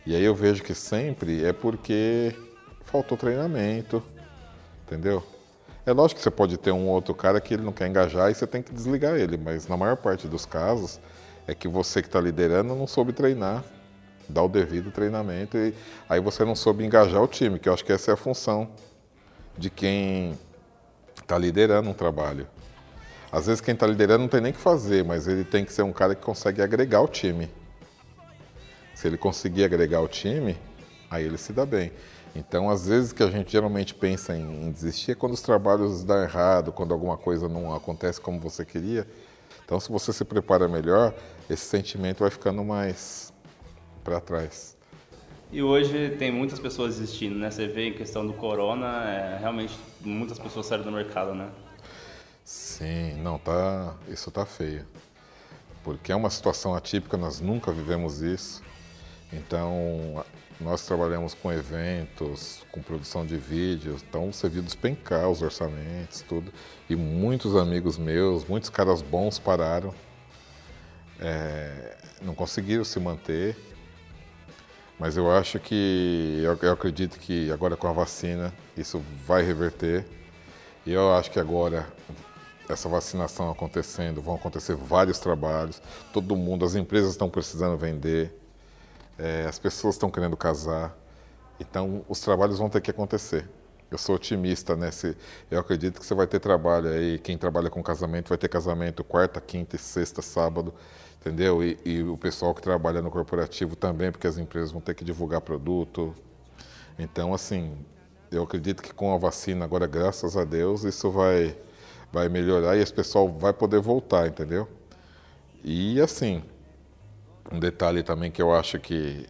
E 0.06 0.16
aí 0.16 0.24
eu 0.24 0.36
vejo 0.36 0.62
que 0.62 0.76
sempre 0.76 1.44
é 1.44 1.52
porque 1.52 2.36
faltou 2.84 3.18
treinamento, 3.18 4.04
entendeu? 4.86 5.24
É 5.86 5.92
lógico 5.92 6.20
que 6.20 6.24
você 6.24 6.32
pode 6.32 6.58
ter 6.58 6.72
um 6.72 6.88
outro 6.88 7.14
cara 7.16 7.42
que 7.42 7.56
ele 7.56 7.64
não 7.64 7.72
quer 7.72 7.88
engajar 7.88 8.30
e 8.30 8.36
você 8.36 8.46
tem 8.46 8.62
que 8.62 8.72
desligar 8.72 9.16
ele, 9.16 9.38
mas 9.38 9.68
na 9.68 9.76
maior 9.76 9.98
parte 9.98 10.28
dos 10.28 10.46
casos 10.46 11.00
é 11.48 11.56
que 11.56 11.68
você 11.68 12.02
que 12.02 12.08
está 12.08 12.20
liderando 12.22 12.76
não 12.76 12.88
soube 12.88 13.14
treinar 13.14 13.64
dar 14.28 14.44
o 14.44 14.50
devido 14.50 14.92
treinamento 14.92 15.58
e 15.58 15.74
aí 16.10 16.20
você 16.20 16.44
não 16.44 16.56
soube 16.56 16.84
engajar 16.84 17.22
o 17.22 17.28
time, 17.28 17.60
que 17.60 17.70
eu 17.70 17.74
acho 17.74 17.86
que 17.86 17.92
essa 17.92 18.12
é 18.12 18.14
a 18.14 18.18
função 18.18 18.70
de 19.58 19.70
quem 19.70 20.38
está 21.22 21.38
liderando 21.38 21.90
um 21.90 21.94
trabalho. 21.94 22.48
Às 23.36 23.48
vezes 23.48 23.60
quem 23.60 23.74
está 23.74 23.86
liderando 23.86 24.22
não 24.22 24.30
tem 24.30 24.40
nem 24.40 24.54
que 24.54 24.60
fazer, 24.60 25.04
mas 25.04 25.28
ele 25.28 25.44
tem 25.44 25.66
que 25.66 25.74
ser 25.74 25.82
um 25.82 25.92
cara 25.92 26.16
que 26.16 26.22
consegue 26.22 26.62
agregar 26.62 27.02
o 27.02 27.08
time. 27.08 27.50
Se 28.94 29.08
ele 29.08 29.18
conseguir 29.18 29.66
agregar 29.66 30.00
o 30.00 30.08
time, 30.08 30.56
aí 31.12 31.26
ele 31.26 31.38
se 31.38 31.52
dá 31.52 31.66
bem. 31.66 31.92
Então, 32.34 32.70
às 32.70 32.88
vezes 32.88 33.12
que 33.12 33.22
a 33.22 33.30
gente 33.30 33.52
geralmente 33.52 33.94
pensa 33.94 34.38
em, 34.38 34.72
desistir 34.72 35.12
é 35.12 35.16
quando 35.16 35.34
os 35.34 35.42
trabalhos 35.42 36.02
dão 36.02 36.24
errado, 36.24 36.72
quando 36.72 36.94
alguma 36.94 37.18
coisa 37.18 37.50
não 37.50 37.76
acontece 37.76 38.22
como 38.22 38.40
você 38.40 38.64
queria. 38.64 39.06
Então, 39.66 39.82
se 39.82 39.92
você 39.92 40.14
se 40.14 40.24
prepara 40.24 40.70
melhor, 40.70 41.14
esse 41.50 41.66
sentimento 41.66 42.20
vai 42.20 42.30
ficando 42.30 42.64
mais 42.64 43.34
para 44.02 44.22
trás. 44.22 44.78
E 45.52 45.62
hoje 45.62 46.16
tem 46.18 46.32
muitas 46.32 46.58
pessoas 46.58 46.96
existindo, 46.96 47.36
né? 47.36 47.52
Você 47.52 47.68
vê 47.68 47.90
em 47.90 47.94
questão 47.94 48.26
do 48.26 48.32
corona, 48.32 49.04
é, 49.10 49.38
realmente 49.42 49.78
muitas 50.00 50.40
pessoas 50.40 50.68
saíram 50.68 50.86
do 50.86 50.92
mercado, 50.94 51.36
né? 51.36 51.50
Sim, 52.46 53.16
não, 53.24 53.40
tá, 53.40 53.96
isso 54.08 54.30
tá 54.30 54.46
feio. 54.46 54.86
Porque 55.84 56.12
é 56.12 56.16
uma 56.16 56.30
situação 56.30 56.76
atípica, 56.76 57.18
nós 57.18 57.42
nunca 57.42 57.72
vivemos 57.72 58.22
isso. 58.22 58.62
Então, 59.34 60.24
nós 60.62 60.86
trabalhamos 60.86 61.34
com 61.34 61.52
eventos, 61.52 62.64
com 62.72 62.84
produção 62.84 63.26
de 63.26 63.36
vídeos, 63.36 64.04
então 64.08 64.32
você 64.32 64.48
viu 64.48 64.62
despencar 64.62 65.28
os 65.28 65.42
orçamentos, 65.42 66.22
tudo. 66.22 66.54
E 66.88 66.96
muitos 66.96 67.56
amigos 67.56 67.98
meus, 67.98 68.46
muitos 68.46 68.70
caras 68.70 69.02
bons 69.02 69.40
pararam, 69.40 69.92
é, 71.20 71.98
não 72.22 72.36
conseguiram 72.36 72.84
se 72.84 73.00
manter. 73.00 73.58
Mas 75.00 75.18
eu 75.18 75.32
acho 75.32 75.60
que, 75.60 76.42
eu, 76.44 76.56
eu 76.62 76.74
acredito 76.74 77.18
que 77.20 77.52
agora 77.52 77.76
com 77.76 77.88
a 77.88 77.92
vacina 77.92 78.54
isso 78.78 79.04
vai 79.26 79.42
reverter. 79.42 80.06
E 80.86 80.94
eu 80.94 81.12
acho 81.16 81.32
que 81.32 81.40
agora 81.40 81.88
essa 82.68 82.90
vacinação 82.90 83.50
acontecendo, 83.50 84.22
vão 84.22 84.36
acontecer 84.36 84.76
vários 84.76 85.20
trabalhos, 85.20 85.82
todo 86.12 86.36
mundo, 86.36 86.66
as 86.66 86.76
empresas 86.76 87.12
estão 87.12 87.30
precisando 87.30 87.78
vender, 87.78 88.34
é, 89.18 89.46
as 89.48 89.60
pessoas 89.60 89.96
estão 89.96 90.10
querendo 90.10 90.36
casar, 90.36 90.96
então 91.60 92.04
os 92.10 92.20
trabalhos 92.20 92.58
vão 92.58 92.70
ter 92.70 92.82
que 92.82 92.92
acontecer. 92.92 93.48
Eu 93.92 94.00
sou 94.00 94.16
otimista 94.16 94.76
nesse, 94.76 95.16
eu 95.50 95.60
acredito 95.60 96.00
que 96.00 96.06
você 96.06 96.16
vai 96.16 96.26
ter 96.26 96.40
trabalho 96.40 96.90
aí, 96.90 97.20
quem 97.20 97.38
trabalha 97.38 97.70
com 97.70 97.84
casamento 97.84 98.30
vai 98.30 98.38
ter 98.38 98.50
casamento 98.50 99.04
quarta, 99.04 99.40
quinta, 99.40 99.78
sexta, 99.78 100.22
sábado, 100.22 100.74
entendeu? 101.22 101.64
E, 101.64 101.78
e 101.86 102.04
o 102.04 102.18
pessoal 102.18 102.54
que 102.54 102.62
trabalha 102.62 103.02
no 103.02 103.12
corporativo 103.12 103.76
também, 103.76 104.12
porque 104.12 104.28
as 104.28 104.38
empresas 104.38 104.72
vão 104.72 104.82
ter 104.82 104.96
que 104.96 105.04
divulgar 105.04 105.40
produto. 105.40 106.16
Então, 106.98 107.34
assim, 107.34 107.78
eu 108.32 108.44
acredito 108.44 108.82
que 108.82 108.94
com 108.94 109.14
a 109.14 109.18
vacina 109.18 109.66
agora, 109.66 109.86
graças 109.86 110.36
a 110.36 110.44
Deus, 110.44 110.84
isso 110.84 111.12
vai 111.12 111.56
vai 112.12 112.30
melhorar 112.30 112.78
e 112.78 112.82
esse 112.82 112.94
pessoal 112.94 113.28
vai 113.30 113.54
poder 113.54 113.80
voltar, 113.80 114.28
entendeu? 114.28 114.68
E 115.64 116.00
assim, 116.00 116.44
um 117.52 117.60
detalhe 117.60 118.04
também 118.04 118.32
que 118.32 118.42
eu 118.42 118.54
acho 118.54 118.80
que 118.80 119.26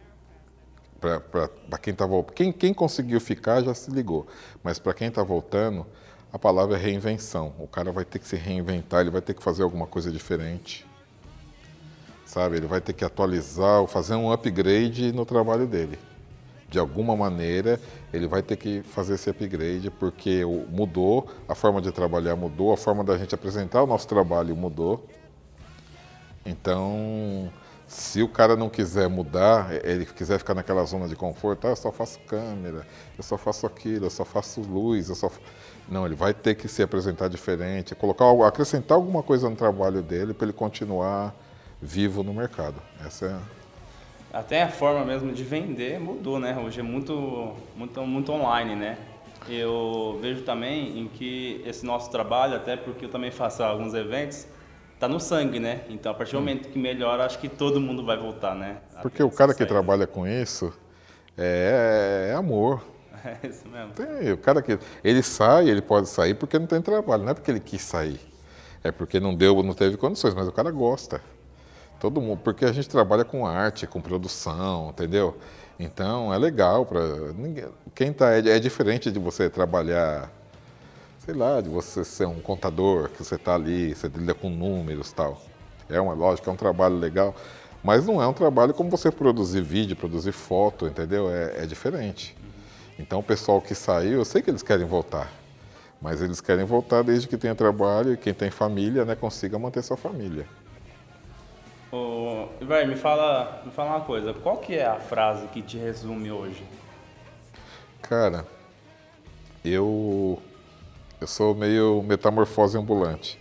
para 1.00 1.78
quem 1.78 1.92
está 1.92 2.06
voltando, 2.06 2.34
quem, 2.34 2.52
quem 2.52 2.74
conseguiu 2.74 3.20
ficar 3.20 3.62
já 3.62 3.74
se 3.74 3.90
ligou, 3.90 4.26
mas 4.62 4.78
para 4.78 4.94
quem 4.94 5.08
está 5.08 5.22
voltando, 5.22 5.86
a 6.32 6.38
palavra 6.38 6.76
é 6.76 6.80
reinvenção. 6.80 7.54
O 7.58 7.66
cara 7.66 7.92
vai 7.92 8.04
ter 8.04 8.18
que 8.18 8.26
se 8.26 8.36
reinventar, 8.36 9.02
ele 9.02 9.10
vai 9.10 9.20
ter 9.20 9.34
que 9.34 9.42
fazer 9.42 9.62
alguma 9.62 9.86
coisa 9.86 10.10
diferente, 10.10 10.86
sabe? 12.24 12.56
Ele 12.56 12.66
vai 12.66 12.80
ter 12.80 12.92
que 12.92 13.04
atualizar, 13.04 13.86
fazer 13.86 14.14
um 14.14 14.32
upgrade 14.32 15.12
no 15.12 15.24
trabalho 15.24 15.66
dele 15.66 15.98
de 16.76 16.80
alguma 16.80 17.16
maneira, 17.16 17.80
ele 18.12 18.28
vai 18.28 18.42
ter 18.42 18.54
que 18.56 18.82
fazer 18.82 19.14
esse 19.14 19.30
upgrade, 19.30 19.90
porque 19.90 20.42
mudou, 20.68 21.26
a 21.48 21.54
forma 21.54 21.80
de 21.80 21.90
trabalhar 21.90 22.36
mudou, 22.36 22.70
a 22.70 22.76
forma 22.76 23.02
da 23.02 23.16
gente 23.16 23.34
apresentar 23.34 23.82
o 23.82 23.86
nosso 23.86 24.06
trabalho 24.06 24.54
mudou. 24.54 25.06
Então, 26.44 27.50
se 27.86 28.22
o 28.22 28.28
cara 28.28 28.56
não 28.56 28.68
quiser 28.68 29.08
mudar, 29.08 29.72
ele 29.86 30.04
quiser 30.04 30.36
ficar 30.38 30.54
naquela 30.54 30.84
zona 30.84 31.08
de 31.08 31.16
conforto, 31.16 31.66
ah, 31.66 31.70
eu 31.70 31.76
só 31.76 31.90
faço 31.90 32.18
câmera, 32.26 32.86
eu 33.16 33.24
só 33.24 33.38
faço 33.38 33.66
aquilo, 33.66 34.04
eu 34.04 34.10
só 34.10 34.26
faço 34.26 34.60
luz, 34.60 35.08
eu 35.08 35.14
só. 35.14 35.30
Não, 35.88 36.04
ele 36.04 36.14
vai 36.14 36.34
ter 36.34 36.56
que 36.56 36.68
se 36.68 36.82
apresentar 36.82 37.28
diferente, 37.28 37.94
colocar, 37.94 38.26
acrescentar 38.46 38.96
alguma 38.96 39.22
coisa 39.22 39.48
no 39.48 39.56
trabalho 39.56 40.02
dele 40.02 40.34
para 40.34 40.44
ele 40.44 40.52
continuar 40.52 41.34
vivo 41.80 42.22
no 42.22 42.34
mercado. 42.34 42.82
Essa 43.02 43.26
é 43.26 43.65
até 44.36 44.62
a 44.62 44.68
forma 44.68 45.02
mesmo 45.02 45.32
de 45.32 45.42
vender 45.42 45.98
mudou, 45.98 46.38
né? 46.38 46.56
Hoje 46.62 46.80
é 46.80 46.82
muito, 46.82 47.54
muito, 47.74 48.02
muito 48.02 48.32
online, 48.32 48.74
né? 48.74 48.98
Eu 49.48 50.18
vejo 50.20 50.42
também 50.42 50.98
em 50.98 51.08
que 51.08 51.62
esse 51.64 51.86
nosso 51.86 52.10
trabalho, 52.10 52.54
até 52.54 52.76
porque 52.76 53.06
eu 53.06 53.08
também 53.08 53.30
faço 53.30 53.62
alguns 53.62 53.94
eventos, 53.94 54.46
tá 55.00 55.08
no 55.08 55.18
sangue, 55.18 55.58
né? 55.58 55.84
Então, 55.88 56.12
a 56.12 56.14
partir 56.14 56.32
do 56.32 56.40
momento 56.40 56.68
que 56.68 56.78
melhora, 56.78 57.24
acho 57.24 57.38
que 57.38 57.48
todo 57.48 57.80
mundo 57.80 58.04
vai 58.04 58.18
voltar, 58.18 58.54
né? 58.54 58.76
Porque 59.00 59.22
o 59.22 59.30
cara 59.30 59.54
que 59.54 59.64
trabalha 59.64 60.06
com 60.06 60.26
isso 60.26 60.70
é, 61.36 62.28
é 62.32 62.34
amor. 62.34 62.82
É 63.24 63.44
isso 63.48 63.66
mesmo. 63.66 63.92
Tem, 63.92 64.30
o 64.30 64.38
cara 64.38 64.62
que 64.62 64.78
ele 65.02 65.20
sai, 65.20 65.68
ele 65.68 65.82
pode 65.82 66.08
sair 66.08 66.34
porque 66.34 66.60
não 66.60 66.66
tem 66.66 66.80
trabalho, 66.80 67.24
não 67.24 67.30
é 67.32 67.34
porque 67.34 67.50
ele 67.50 67.58
quis 67.58 67.82
sair. 67.82 68.20
É 68.84 68.92
porque 68.92 69.18
não 69.18 69.34
deu, 69.34 69.60
não 69.64 69.74
teve 69.74 69.96
condições, 69.96 70.32
mas 70.32 70.46
o 70.46 70.52
cara 70.52 70.70
gosta. 70.70 71.20
Todo 71.98 72.20
mundo, 72.20 72.40
porque 72.44 72.64
a 72.64 72.72
gente 72.72 72.88
trabalha 72.88 73.24
com 73.24 73.46
arte, 73.46 73.86
com 73.86 74.00
produção, 74.00 74.90
entendeu? 74.90 75.36
Então 75.78 76.32
é 76.32 76.38
legal 76.38 76.84
para 76.84 77.00
quem 77.94 78.12
tá 78.12 78.34
é, 78.34 78.40
é, 78.40 78.58
diferente 78.58 79.10
de 79.10 79.18
você 79.18 79.48
trabalhar, 79.48 80.30
sei 81.18 81.34
lá, 81.34 81.60
de 81.60 81.68
você 81.68 82.04
ser 82.04 82.26
um 82.26 82.40
contador 82.40 83.08
que 83.08 83.24
você 83.24 83.36
está 83.36 83.54
ali, 83.54 83.94
você 83.94 84.08
lida 84.08 84.34
com 84.34 84.50
números, 84.50 85.12
tal. 85.12 85.40
É 85.88 86.00
uma 86.00 86.14
lógica, 86.14 86.50
é 86.50 86.52
um 86.52 86.56
trabalho 86.56 86.96
legal, 86.96 87.34
mas 87.82 88.06
não 88.06 88.20
é 88.22 88.26
um 88.26 88.32
trabalho 88.32 88.74
como 88.74 88.90
você 88.90 89.10
produzir 89.10 89.62
vídeo, 89.62 89.96
produzir 89.96 90.32
foto, 90.32 90.86
entendeu? 90.86 91.30
É, 91.30 91.62
é 91.62 91.66
diferente. 91.66 92.36
Então 92.98 93.20
o 93.20 93.22
pessoal 93.22 93.60
que 93.60 93.74
saiu, 93.74 94.18
eu 94.18 94.24
sei 94.24 94.42
que 94.42 94.50
eles 94.50 94.62
querem 94.62 94.86
voltar, 94.86 95.32
mas 96.00 96.20
eles 96.20 96.40
querem 96.42 96.64
voltar 96.64 97.02
desde 97.02 97.26
que 97.28 97.36
tenha 97.38 97.54
trabalho 97.54 98.12
e 98.12 98.16
quem 98.16 98.34
tem 98.34 98.50
família, 98.50 99.04
né, 99.04 99.14
consiga 99.14 99.58
manter 99.58 99.82
sua 99.82 99.96
família. 99.96 100.46
Oh, 101.92 102.48
Vai, 102.60 102.84
me 102.86 102.96
fala, 102.96 103.62
me 103.64 103.70
fala 103.70 103.90
uma 103.96 104.04
coisa. 104.04 104.34
Qual 104.34 104.58
que 104.58 104.74
é 104.74 104.86
a 104.86 104.98
frase 104.98 105.46
que 105.48 105.62
te 105.62 105.78
resume 105.78 106.30
hoje? 106.30 106.64
Cara, 108.02 108.46
eu 109.64 110.40
eu 111.20 111.26
sou 111.26 111.54
meio 111.54 112.02
metamorfose 112.02 112.76
ambulante. 112.76 113.38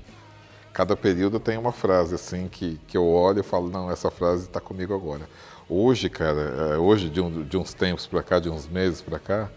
Cada 0.74 0.96
período 0.96 1.40
tem 1.40 1.58
uma 1.58 1.72
frase 1.72 2.16
assim 2.16 2.48
que, 2.48 2.80
que 2.88 2.98
eu 2.98 3.06
olho 3.08 3.40
e 3.40 3.44
falo, 3.44 3.70
não, 3.70 3.92
essa 3.92 4.12
frase 4.12 4.44
está 4.46 4.60
comigo 4.62 4.94
agora. 4.94 5.28
Hoje, 5.70 6.10
cara, 6.10 6.74
é, 6.74 6.78
hoje 6.78 7.10
de, 7.10 7.22
um, 7.22 7.44
de 7.44 7.58
uns 7.58 7.74
tempos 7.74 8.08
para 8.08 8.22
cá, 8.24 8.40
de 8.40 8.50
uns 8.50 8.68
meses 8.68 9.02
para 9.02 9.20
cá, 9.20 9.50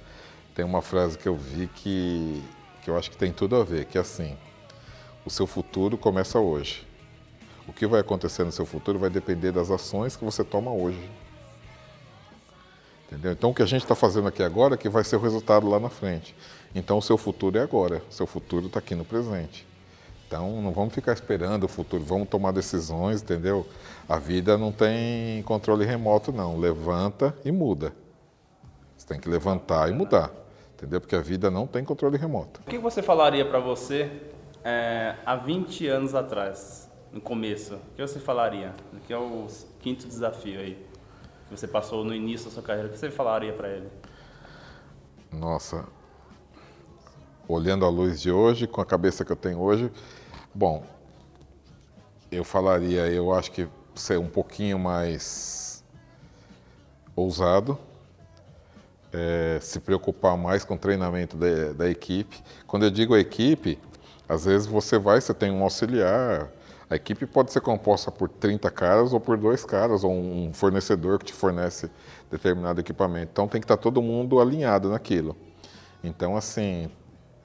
tem 0.54 0.64
uma 0.64 0.82
frase 0.82 1.18
que 1.18 1.28
eu 1.28 1.36
vi 1.36 1.68
que, 1.68 2.42
que 2.82 2.90
eu 2.90 2.96
acho 2.96 3.10
que 3.10 3.16
tem 3.16 3.32
tudo 3.32 3.56
a 3.56 3.64
ver, 3.64 3.84
que 3.86 3.98
é 3.98 4.00
assim, 4.00 4.36
o 5.24 5.30
seu 5.30 5.46
futuro 5.46 5.98
começa 5.98 6.38
hoje. 6.38 6.86
O 7.68 7.72
que 7.72 7.86
vai 7.86 8.00
acontecer 8.00 8.44
no 8.44 8.50
seu 8.50 8.64
futuro 8.64 8.98
vai 8.98 9.10
depender 9.10 9.52
das 9.52 9.70
ações 9.70 10.16
que 10.16 10.24
você 10.24 10.42
toma 10.42 10.72
hoje. 10.72 11.08
Entendeu? 13.06 13.32
Então, 13.32 13.50
o 13.50 13.54
que 13.54 13.62
a 13.62 13.66
gente 13.66 13.82
está 13.82 13.94
fazendo 13.94 14.26
aqui 14.28 14.42
agora 14.42 14.74
é 14.74 14.76
que 14.76 14.88
vai 14.88 15.04
ser 15.04 15.16
o 15.16 15.20
resultado 15.20 15.68
lá 15.68 15.78
na 15.78 15.88
frente. 15.88 16.34
Então, 16.74 16.98
o 16.98 17.02
seu 17.02 17.16
futuro 17.16 17.58
é 17.58 17.62
agora. 17.62 18.02
O 18.10 18.12
seu 18.12 18.26
futuro 18.26 18.66
está 18.66 18.78
aqui 18.78 18.94
no 18.94 19.04
presente. 19.04 19.66
Então, 20.26 20.60
não 20.60 20.72
vamos 20.72 20.92
ficar 20.92 21.12
esperando 21.12 21.64
o 21.64 21.68
futuro, 21.68 22.04
vamos 22.04 22.28
tomar 22.28 22.52
decisões, 22.52 23.22
entendeu? 23.22 23.66
A 24.06 24.18
vida 24.18 24.58
não 24.58 24.70
tem 24.70 25.42
controle 25.44 25.86
remoto, 25.86 26.32
não. 26.32 26.58
Levanta 26.58 27.34
e 27.44 27.50
muda. 27.50 27.94
Você 28.94 29.06
tem 29.06 29.18
que 29.18 29.28
levantar 29.28 29.88
e 29.88 29.92
mudar, 29.94 30.30
entendeu? 30.74 31.00
Porque 31.00 31.16
a 31.16 31.20
vida 31.22 31.50
não 31.50 31.66
tem 31.66 31.82
controle 31.82 32.18
remoto. 32.18 32.60
O 32.66 32.68
que 32.68 32.76
você 32.76 33.00
falaria 33.00 33.44
para 33.44 33.58
você 33.58 34.10
é, 34.62 35.14
há 35.24 35.34
20 35.34 35.86
anos 35.86 36.14
atrás? 36.14 36.87
No 37.12 37.20
começo, 37.20 37.74
o 37.74 37.94
que 37.96 38.02
você 38.02 38.18
falaria? 38.18 38.74
Que 39.06 39.12
é 39.12 39.18
o 39.18 39.46
quinto 39.80 40.06
desafio 40.06 40.60
aí 40.60 40.88
que 41.48 41.56
você 41.56 41.66
passou 41.66 42.04
no 42.04 42.14
início 42.14 42.48
da 42.48 42.54
sua 42.54 42.62
carreira, 42.62 42.88
o 42.88 42.92
que 42.92 42.98
você 42.98 43.10
falaria 43.10 43.52
para 43.52 43.68
ele? 43.68 43.88
Nossa, 45.32 45.86
olhando 47.48 47.84
a 47.84 47.88
luz 47.88 48.20
de 48.20 48.30
hoje, 48.30 48.66
com 48.66 48.80
a 48.80 48.86
cabeça 48.86 49.24
que 49.24 49.32
eu 49.32 49.36
tenho 49.36 49.58
hoje, 49.58 49.90
bom, 50.54 50.84
eu 52.30 52.44
falaria, 52.44 53.06
eu 53.06 53.32
acho 53.32 53.50
que 53.50 53.66
ser 53.94 54.18
um 54.18 54.28
pouquinho 54.28 54.78
mais 54.78 55.82
ousado, 57.16 57.78
é, 59.10 59.58
se 59.62 59.80
preocupar 59.80 60.36
mais 60.36 60.64
com 60.64 60.74
o 60.74 60.78
treinamento 60.78 61.36
da, 61.36 61.72
da 61.72 61.90
equipe. 61.90 62.42
Quando 62.66 62.84
eu 62.84 62.90
digo 62.90 63.16
equipe, 63.16 63.78
às 64.28 64.44
vezes 64.44 64.66
você 64.66 64.98
vai, 64.98 65.18
você 65.18 65.32
tem 65.32 65.50
um 65.50 65.62
auxiliar, 65.62 66.50
a 66.90 66.96
equipe 66.96 67.26
pode 67.26 67.52
ser 67.52 67.60
composta 67.60 68.10
por 68.10 68.28
30 68.28 68.70
caras 68.70 69.12
ou 69.12 69.20
por 69.20 69.36
dois 69.36 69.64
caras, 69.64 70.04
ou 70.04 70.12
um 70.12 70.52
fornecedor 70.54 71.18
que 71.18 71.26
te 71.26 71.32
fornece 71.34 71.90
determinado 72.30 72.80
equipamento. 72.80 73.30
Então 73.32 73.46
tem 73.46 73.60
que 73.60 73.66
estar 73.66 73.76
todo 73.76 74.00
mundo 74.00 74.40
alinhado 74.40 74.88
naquilo. 74.88 75.36
Então, 76.02 76.36
assim, 76.36 76.90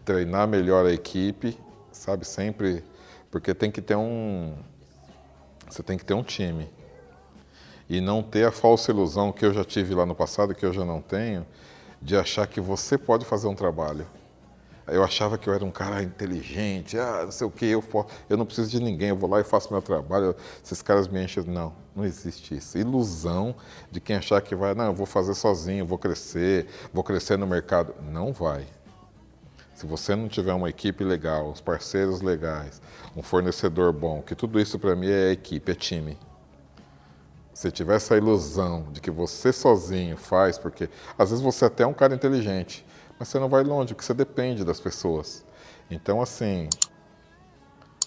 treinar 0.06 0.48
melhor 0.48 0.86
a 0.86 0.94
equipe, 0.94 1.58
sabe, 1.92 2.26
sempre, 2.26 2.84
porque 3.30 3.54
tem 3.54 3.70
que 3.70 3.82
ter 3.82 3.96
um. 3.96 4.56
Você 5.70 5.84
tem 5.84 5.98
que 5.98 6.06
ter 6.06 6.14
um 6.14 6.24
time. 6.24 6.70
E 7.90 8.00
não 8.00 8.24
ter 8.24 8.46
a 8.46 8.52
falsa 8.52 8.92
ilusão 8.92 9.32
que 9.34 9.46
eu 9.46 9.54
já 9.54 9.66
tive 9.66 9.94
lá 9.94 10.06
no 10.06 10.16
passado, 10.16 10.56
que 10.56 10.66
eu 10.66 10.72
já 10.72 10.86
não 10.86 11.02
tenho, 11.02 11.46
de 12.02 12.16
achar 12.16 12.48
que 12.48 12.62
você 12.62 12.98
pode 12.98 13.26
fazer 13.26 13.48
um 13.48 13.56
trabalho. 13.56 14.08
Eu 14.88 15.04
achava 15.04 15.38
que 15.38 15.48
eu 15.50 15.54
era 15.54 15.64
um 15.64 15.72
cara 15.72 16.04
inteligente, 16.04 16.98
ah, 16.98 17.22
não 17.24 17.32
sei 17.32 17.48
o 17.48 17.52
que, 17.52 17.66
eu, 17.66 17.84
eu 18.30 18.36
não 18.36 18.46
preciso 18.46 18.70
de 18.70 18.82
ninguém, 18.82 19.10
eu 19.10 19.16
vou 19.16 19.30
lá 19.30 19.40
e 19.40 19.44
faço 19.44 19.72
meu 19.72 19.82
trabalho, 19.82 20.36
esses 20.64 20.82
caras 20.82 21.08
me 21.08 21.24
enchem. 21.24 21.44
Não, 21.44 21.74
Não 21.96 22.04
existe 22.04 22.56
isso. 22.56 22.78
Ilusão 22.78 23.56
de 23.90 24.02
quem 24.02 24.18
achar 24.18 24.42
que 24.42 24.56
vai, 24.56 24.74
não, 24.74 24.86
eu 24.86 24.94
vou 24.94 25.06
fazer 25.06 25.34
sozinho, 25.36 25.86
vou 25.86 25.98
crescer, 25.98 26.68
vou 26.94 27.04
crescer 27.04 27.38
no 27.38 27.48
mercado. 27.48 27.96
Não 28.12 28.34
vai. 28.34 28.68
Se 29.74 29.88
você 29.88 30.16
não 30.16 30.28
tiver 30.28 30.54
uma 30.54 30.70
equipe 30.70 31.04
legal, 31.04 31.50
os 31.50 31.60
parceiros 31.60 32.22
legais, 32.22 32.82
um 33.16 33.24
fornecedor 33.24 33.92
bom, 33.92 34.22
que 34.22 34.36
tudo 34.36 34.60
isso 34.60 34.78
para 34.78 34.96
mim 34.96 35.08
é 35.08 35.32
equipe, 35.32 35.72
é 35.72 35.76
time. 35.76 36.18
Se 37.54 37.72
tiver 37.72 37.96
essa 37.96 38.18
ilusão 38.18 38.88
de 38.92 39.00
que 39.00 39.12
você 39.12 39.54
sozinho 39.54 40.18
faz, 40.18 40.58
porque 40.58 40.90
às 41.18 41.30
vezes 41.30 41.44
você 41.44 41.66
até 41.66 41.84
é 41.84 41.88
um 41.88 41.94
cara 41.94 42.14
inteligente, 42.16 42.86
mas 43.24 43.30
você 43.30 43.40
não 43.40 43.48
vai 43.48 43.64
longe, 43.64 43.94
porque 43.94 44.06
você 44.06 44.14
depende 44.14 44.66
das 44.66 44.82
pessoas. 44.82 45.46
Então, 45.90 46.22
assim, 46.22 46.68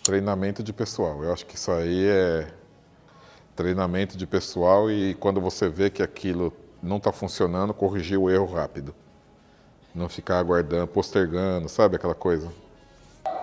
treinamento 0.05 0.63
de 0.63 0.75
pessoal. 0.75 1.25
Eu 1.25 1.33
acho 1.33 1.47
que 1.47 1.55
isso 1.55 1.73
aí 1.73 2.07
é 2.07 2.49
treinamento 3.55 4.15
de 4.15 4.27
pessoal 4.27 4.91
e 4.91 5.15
quando 5.15 5.41
você 5.41 5.71
vê 5.71 5.89
que 5.89 6.03
aquilo 6.03 6.53
não 6.83 6.99
está 6.99 7.11
funcionando, 7.13 7.73
corrigir 7.73 8.19
o 8.19 8.29
erro 8.29 8.45
rápido. 8.45 8.95
Não 9.95 10.07
ficar 10.07 10.39
aguardando, 10.39 10.87
postergando, 10.87 11.67
sabe 11.67 11.97
aquela 11.97 12.15
coisa? 12.15 12.53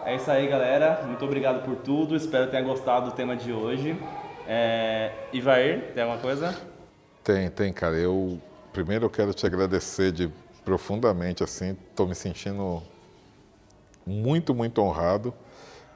É 0.06 0.16
isso 0.16 0.30
aí, 0.30 0.48
galera. 0.48 1.02
Muito 1.08 1.26
obrigado 1.26 1.66
por 1.66 1.78
tudo. 1.78 2.16
Espero 2.16 2.46
que 2.46 2.52
tenha 2.52 2.64
gostado 2.64 3.10
do 3.10 3.16
tema 3.16 3.36
de 3.36 3.52
hoje. 3.52 4.00
É... 4.48 5.12
Ivair, 5.34 5.92
tem 5.96 6.04
alguma 6.04 6.22
coisa? 6.22 6.56
Tem, 7.24 7.50
tem, 7.50 7.74
cara. 7.74 7.96
Eu 7.96 8.40
primeiro 8.72 9.06
eu 9.06 9.10
quero 9.10 9.34
te 9.34 9.44
agradecer 9.46 10.12
de 10.12 10.30
profundamente 10.64 11.44
assim. 11.44 11.78
Estou 11.90 12.08
me 12.08 12.16
sentindo 12.16 12.82
muito, 14.06 14.54
muito 14.54 14.82
honrado 14.82 15.34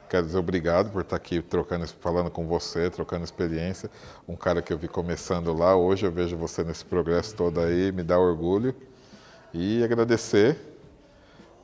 Quero 0.09 0.25
dizer 0.25 0.37
obrigado 0.37 0.89
por 0.89 1.01
estar 1.01 1.17
aqui 1.17 1.41
trocando, 1.41 1.85
falando 1.85 2.31
com 2.31 2.47
você, 2.47 2.89
trocando 2.89 3.25
experiência. 3.25 3.91
Um 4.25 4.37
cara 4.37 4.61
que 4.61 4.71
eu 4.71 4.77
vi 4.77 4.87
começando 4.87 5.53
lá, 5.53 5.75
hoje 5.75 6.05
eu 6.05 6.11
vejo 6.11 6.37
você 6.37 6.63
nesse 6.63 6.85
progresso 6.85 7.35
todo 7.35 7.59
aí, 7.59 7.91
me 7.91 8.03
dá 8.03 8.17
orgulho. 8.17 8.73
E 9.53 9.83
agradecer, 9.83 10.57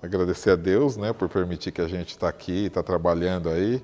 agradecer 0.02 0.50
a 0.52 0.56
Deus, 0.58 0.98
né, 0.98 1.14
por 1.14 1.30
permitir 1.30 1.72
que 1.72 1.80
a 1.80 1.88
gente 1.88 2.10
está 2.10 2.28
aqui, 2.28 2.66
está 2.66 2.84
trabalhando 2.84 3.50
aí. 3.50 3.82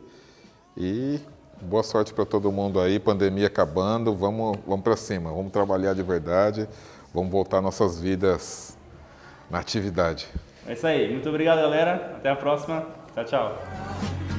E 0.75 1.21
boa 1.61 1.83
sorte 1.83 2.13
para 2.13 2.25
todo 2.25 2.51
mundo 2.51 2.81
aí, 2.81 2.99
pandemia 2.99 3.47
acabando, 3.47 4.13
vamos, 4.13 4.57
vamos 4.67 4.83
para 4.83 4.97
cima, 4.97 5.31
vamos 5.31 5.53
trabalhar 5.53 5.93
de 5.93 6.03
verdade, 6.03 6.67
vamos 7.13 7.31
voltar 7.31 7.61
nossas 7.61 7.97
vidas 7.97 8.77
na 9.49 9.59
atividade. 9.59 10.27
É 10.67 10.73
isso 10.73 10.85
aí. 10.85 11.11
Muito 11.11 11.27
obrigado, 11.29 11.59
galera. 11.59 12.15
Até 12.17 12.29
a 12.29 12.35
próxima. 12.35 12.85
Tchau, 13.15 13.25
tchau. 13.25 14.38